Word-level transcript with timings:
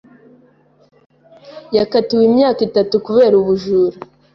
Yakatiwe 1.77 2.23
imyaka 2.29 2.59
itatu 2.67 2.93
kubera 3.05 3.33
ubujura. 3.41 3.97